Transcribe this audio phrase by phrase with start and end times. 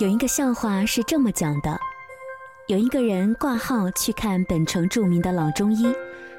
[0.00, 1.78] 有一个笑话是这么讲的：
[2.68, 5.94] 有一个人挂号去看本城著名的老中医，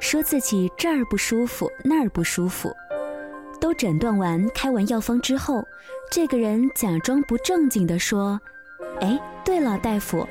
[0.00, 2.74] 说自己这儿不舒服，那儿不舒服。
[3.60, 5.64] 都诊断完、开完药方之后，
[6.10, 8.40] 这个人假装不正经地说
[9.00, 10.26] ：“哎，对了，大夫，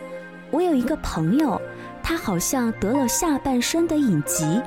[0.52, 1.62] 我有一个朋友，
[2.04, 4.62] 他好像得了下半身的隐疾，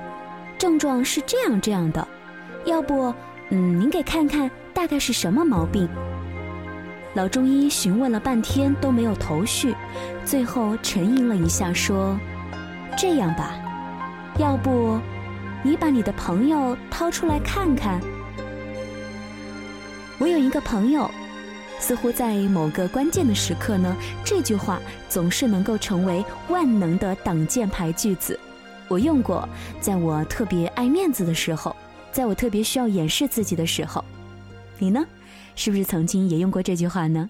[0.56, 2.08] 症状是这样这样的，
[2.64, 3.12] 要不，
[3.50, 5.86] 嗯，您给看看大概是什么毛病？”
[7.16, 9.74] 老中医询问了半天都没有头绪，
[10.22, 12.14] 最后沉吟了一下说
[12.94, 13.56] ：“这样吧，
[14.38, 15.00] 要不
[15.62, 17.98] 你把你的朋友掏出来看看。
[20.18, 21.10] 我有一个朋友，
[21.78, 28.38] 似乎在某个关键的时刻呢，这句话总是能够成为万能的挡箭牌句子。
[28.88, 29.48] 我用过，
[29.80, 31.74] 在我特别爱面子的时候，
[32.12, 34.04] 在我特别需要掩饰自己的时候。
[34.78, 35.02] 你呢？”
[35.58, 37.28] 是不是曾经也用过这句话呢？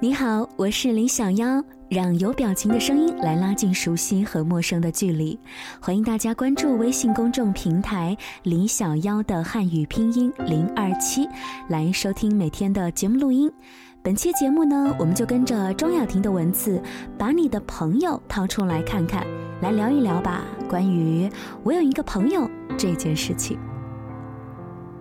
[0.00, 5.38] 你好，我是李小妖，让有表情的声音来拉近熟悉和陌生的距离。
[5.82, 11.28] 欢迎大家关注微信公众平台“李小妖”的汉语拼音零二七，
[11.68, 13.52] 来收听每天的节目录音。
[14.02, 16.82] 本期节目呢，我们就跟着庄雅婷的文字，
[17.18, 19.26] 把你的朋友掏出来看看，
[19.60, 20.42] 来聊一聊吧。
[20.70, 21.30] 关于
[21.62, 23.58] 我有一个朋友这件事情，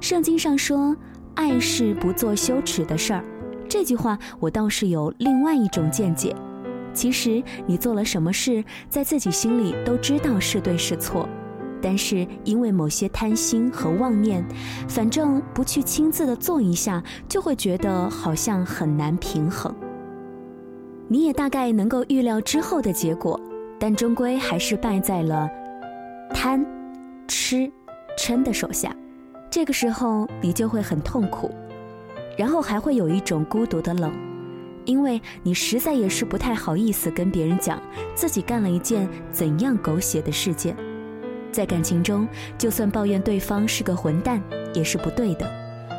[0.02, 0.94] 圣经上说。
[1.38, 3.24] 爱是不做羞耻的事儿，
[3.70, 6.36] 这句话我倒是有另外一种见解。
[6.96, 11.30] 其实你做了什么事，在自己心里都知道是对是错，
[11.80, 14.44] 但是因为某些贪心和妄念，
[14.90, 19.74] 反正不去亲自的做一下，就会觉得好像很难平衡。
[21.08, 23.40] 你也大概能够预料之后的结果，
[23.80, 25.48] 但终归还是败在了
[26.34, 26.66] 贪、
[27.28, 27.72] 吃、
[28.18, 28.92] 嗔的手下。
[29.50, 31.54] 这个时候你就会很痛苦，
[32.38, 34.14] 然后还会有一种孤独的冷，
[34.86, 37.82] 因为你实在也是不太好意思跟别人讲
[38.14, 40.76] 自己干了一件怎样狗血的事件。
[41.52, 42.28] 在感情中，
[42.58, 44.42] 就算抱怨对方是个混蛋
[44.74, 45.50] 也是不对的，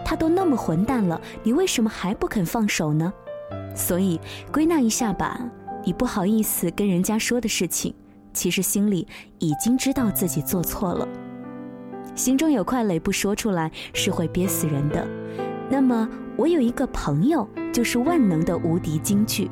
[0.05, 3.13] 他都那么混蛋了，你为什么还不肯放手呢？
[3.75, 4.21] 所以
[4.53, 5.41] 归纳一下吧，
[5.85, 7.93] 你不好意思跟人家说的事情，
[8.33, 11.09] 其实心里已经知道自己做错了。
[12.19, 15.07] 心中有块垒不说出来是会憋死人的。
[15.71, 19.49] 那么我有一个朋友，就是万能的无敌金句，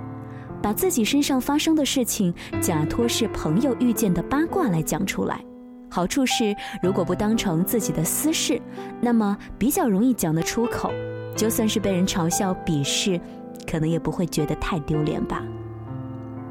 [0.61, 5.41] 把自己身上发生的事情假托是朋友遇见的八卦来讲出来。
[5.89, 8.61] 好处是，如果不当成自己的私事，
[9.01, 10.91] 那么比较容易讲得出口，
[11.37, 13.21] 就算是被人嘲笑鄙视，
[13.65, 15.41] 可能也不会觉得太丢脸吧。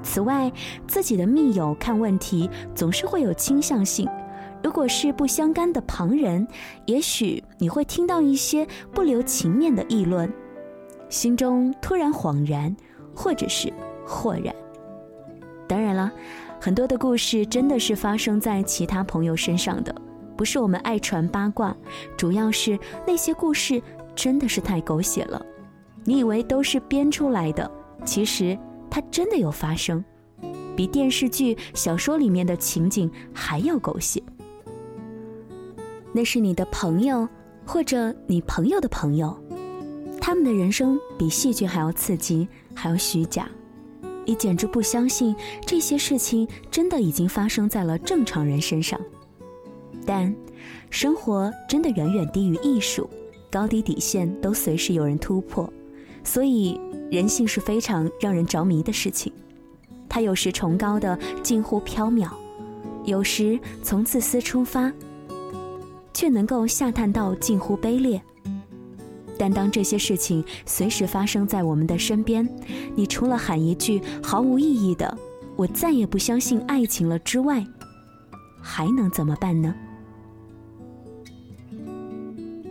[0.02, 0.50] 此外，
[0.88, 4.08] 自己的密友看问题总是会有倾向性。
[4.64, 6.48] 如果是不相干的旁人，
[6.86, 10.32] 也许你会听到一些不留情面的议论，
[11.08, 12.76] 心中突然恍然，
[13.16, 13.72] 或者是
[14.06, 14.54] 豁然。
[15.68, 16.12] 当然了，
[16.60, 19.94] 很多的故事真的是发生在其他朋友身上的，
[20.36, 21.76] 不是我们爱传八卦，
[22.18, 23.82] 主要是那些故事
[24.16, 25.44] 真的是太狗血了。
[26.04, 27.70] 你以为都是编出来的，
[28.04, 28.58] 其实
[28.90, 30.04] 它真的有发生，
[30.76, 34.22] 比电视剧、小说里面的情景还要狗血。
[36.16, 37.28] 那是你的朋友，
[37.66, 39.38] 或者你朋友的朋友，
[40.22, 43.50] 他们的人生比戏剧还要刺激，还要虚假。
[44.24, 45.36] 你简直不相信
[45.66, 48.98] 这些事情真的已经发生在了正常人身上。
[50.06, 50.34] 但，
[50.90, 53.10] 生活真的远远低于艺术，
[53.52, 55.70] 高低底线都随时有人突破。
[56.24, 56.80] 所以，
[57.12, 59.34] 人性是非常让人着迷的事情。
[60.08, 62.30] 它有时崇高的近乎缥缈，
[63.04, 64.90] 有时从自私出发。
[66.16, 68.20] 却能够下探到近乎卑劣。
[69.38, 72.48] 但当这些事情随时发生在我们的身边，
[72.96, 75.16] 你除了喊一句毫无意义的
[75.58, 77.68] “我再也不相信爱情了”之外，
[78.62, 79.76] 还能怎么办呢？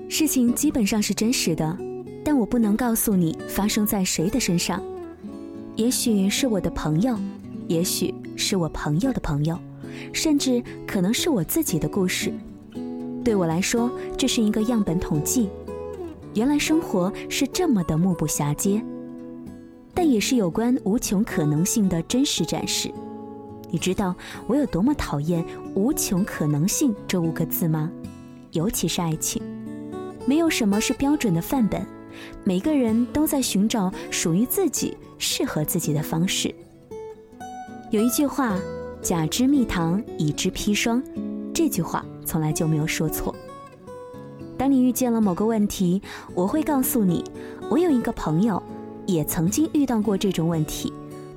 [0.09, 1.77] 事情基本上是真实的，
[2.25, 4.83] 但我不能告诉你发生在谁的身上。
[5.77, 7.19] 也许是我的朋友，
[7.69, 9.59] 也许是我朋友的朋友，
[10.15, 12.33] 甚至可能是我自己的故事。
[13.25, 15.49] 对我来说，这是一个样本统计。
[16.35, 18.85] 原来生活是这么的目不暇接，
[19.95, 22.93] 但也是有关无穷可能性的真实展示。
[23.71, 24.15] 你知道
[24.47, 25.45] 我有多么讨厌
[25.75, 27.91] “无穷可能性”这五个字吗？
[28.53, 29.43] 尤其是爱情，
[30.27, 31.85] 没有什么是标准的范本，
[32.45, 36.55] 每个人都在寻找属于自己、适合自己的方式。
[37.91, 38.59] 有一句话
[39.01, 41.03] ：“甲之蜜糖，乙之砒霜。”
[41.65, 43.35] 这句话从来就没有说错。
[44.59, 46.03] 当你遇见了某个问题，
[46.35, 47.25] 我会告诉你，
[47.71, 48.63] 我有一个朋友，
[49.07, 50.93] 也曾经遇到过这种问题，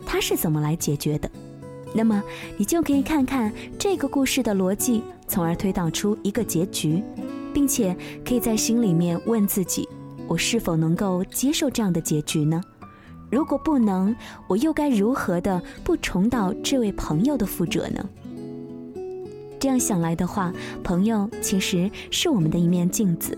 [0.05, 1.31] 他是怎么来解决的？
[1.95, 2.21] 那么
[2.57, 7.01] 你就可以看看这个故事的逻辑，从而推导出一个结局，
[7.53, 7.95] 并且
[8.25, 9.87] 可以在心里面问自己：
[10.27, 12.61] 我是否能够接受这样的结局呢？
[13.31, 14.13] 如果不能，
[14.49, 18.05] 我又该如何的不重蹈这位朋友的覆辙呢？
[19.59, 23.37] 这样想来的话，朋友其实是我们的一面镜子，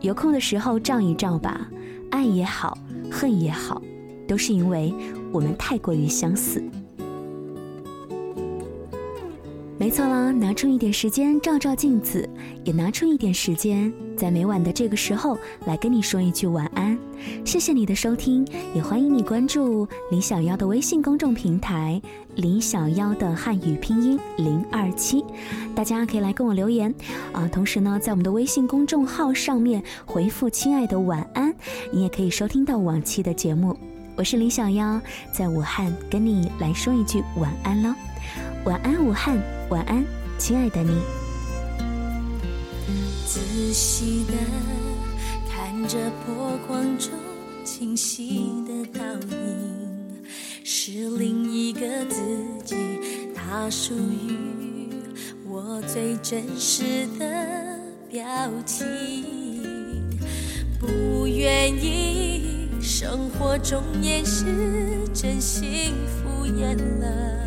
[0.00, 1.68] 有空的时候照一照吧。
[2.10, 2.78] 爱也好，
[3.10, 3.82] 恨也好，
[4.28, 4.94] 都是因为
[5.32, 6.62] 我们太过于相似。
[9.78, 12.26] 没错啦，拿出一点时间照照镜子，
[12.64, 16.98] 也拿出一点时间，在每晚的这个时候来跟你说一句晚安。
[17.44, 22.00] 谢谢你的收听，也欢迎你关注李小妖的微信公众平台
[22.36, 25.22] “李小妖的汉语拼音零二七”，
[25.76, 26.92] 大家可以来跟我留言
[27.32, 27.46] 啊。
[27.46, 31.54] 同时呢，在我们的微信公众号上面回复“亲爱的晚安”，
[31.92, 33.76] 你也可以收听到往期的节目。
[34.16, 34.98] 我是李小妖，
[35.32, 37.94] 在武汉跟你来说一句晚安喽。
[38.66, 39.40] 晚安，武汉。
[39.70, 40.04] 晚安，
[40.38, 41.00] 亲爱的你。
[43.24, 44.32] 仔细的
[45.48, 45.96] 看着
[46.26, 47.12] 波光中
[47.64, 50.24] 清晰的倒影，
[50.64, 52.20] 是另一个自
[52.64, 52.74] 己，
[53.36, 54.90] 它属于
[55.48, 57.24] 我最真实的
[58.10, 58.26] 表
[58.64, 59.24] 情。
[60.80, 64.44] 不愿意生活中掩饰
[65.14, 67.45] 真心敷衍了。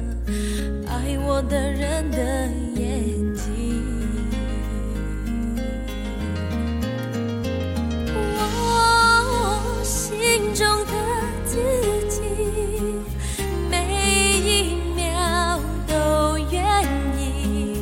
[1.01, 2.17] 爱我的人的
[2.75, 3.81] 眼睛，
[8.37, 10.91] 我心中的
[11.45, 11.55] 自
[12.09, 12.21] 己，
[13.69, 13.77] 每
[14.43, 15.57] 一秒
[15.87, 16.83] 都愿
[17.17, 17.77] 意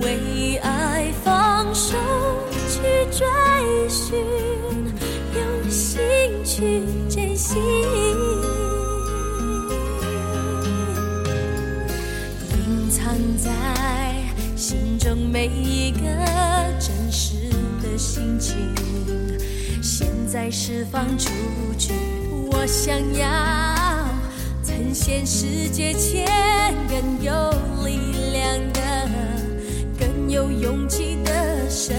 [0.00, 1.96] 为爱放手
[2.68, 2.80] 去
[3.10, 3.26] 追
[3.88, 4.24] 寻，
[5.34, 6.00] 用心
[6.44, 6.80] 去
[7.10, 7.58] 珍惜。
[14.62, 16.06] 心中每一个
[16.78, 17.34] 真实
[17.82, 18.54] 的心情，
[19.82, 21.28] 现在释放出
[21.76, 21.92] 去。
[22.52, 24.06] 我想要
[24.62, 26.28] 呈现世界前
[26.88, 27.50] 更有
[27.84, 27.98] 力
[28.30, 28.80] 量的、
[29.98, 31.96] 更有勇气的生